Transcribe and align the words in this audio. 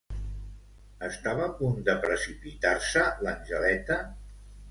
Estava 1.07 1.43
a 1.47 1.51
punt 1.59 1.75
de 1.91 1.95
precipitar-se 2.07 3.05
l'Angeleta? 3.27 3.99